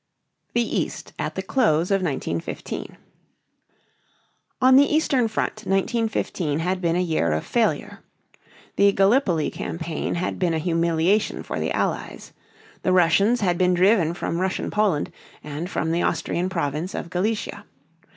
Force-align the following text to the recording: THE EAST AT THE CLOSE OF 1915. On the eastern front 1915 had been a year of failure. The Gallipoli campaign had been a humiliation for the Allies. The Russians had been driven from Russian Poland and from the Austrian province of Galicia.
THE 0.55 0.63
EAST 0.79 1.13
AT 1.19 1.35
THE 1.35 1.43
CLOSE 1.43 1.91
OF 1.91 2.01
1915. 2.01 2.97
On 4.59 4.75
the 4.75 4.91
eastern 4.91 5.27
front 5.27 5.57
1915 5.67 6.57
had 6.57 6.81
been 6.81 6.95
a 6.95 6.99
year 6.99 7.31
of 7.31 7.45
failure. 7.45 7.99
The 8.77 8.93
Gallipoli 8.93 9.51
campaign 9.51 10.15
had 10.15 10.39
been 10.39 10.55
a 10.55 10.57
humiliation 10.57 11.43
for 11.43 11.59
the 11.59 11.71
Allies. 11.71 12.33
The 12.81 12.91
Russians 12.91 13.41
had 13.41 13.59
been 13.59 13.75
driven 13.75 14.15
from 14.15 14.41
Russian 14.41 14.71
Poland 14.71 15.11
and 15.43 15.69
from 15.69 15.91
the 15.91 16.01
Austrian 16.01 16.49
province 16.49 16.95
of 16.95 17.11
Galicia. 17.11 17.65